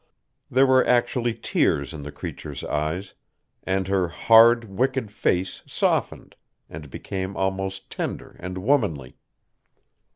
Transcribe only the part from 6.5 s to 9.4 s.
and became almost tender and womanly.